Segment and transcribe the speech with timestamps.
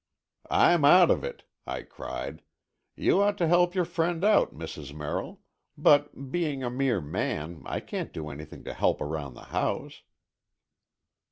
[0.49, 2.41] "I'm out of it," I cried.
[2.95, 4.95] "You ought to help your friend out, Mrs.
[4.95, 5.41] Merrill,
[5.77, 10.01] but, being a mere man, I can't do anything to help around the house."